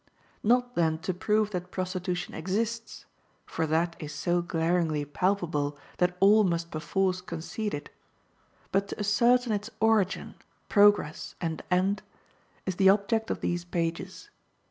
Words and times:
Not 0.41 0.73
then 0.73 0.97
to 1.05 1.13
prove 1.13 1.51
that 1.51 1.69
prostitution 1.69 2.33
exists, 2.33 3.05
for 3.45 3.67
that 3.67 3.95
is 3.99 4.11
so 4.11 4.41
glaringly 4.41 5.05
palpable 5.05 5.77
that 5.99 6.17
all 6.19 6.43
must 6.43 6.71
perforce 6.71 7.21
concede 7.21 7.75
it, 7.75 7.91
but 8.71 8.87
to 8.87 8.99
ascertain 8.99 9.53
its 9.53 9.69
origin, 9.79 10.33
progress, 10.69 11.35
and 11.39 11.61
end, 11.69 12.01
is 12.65 12.77
the 12.77 12.89
object 12.89 13.29
of 13.29 13.41
these 13.41 13.63
pages. 13.63 14.31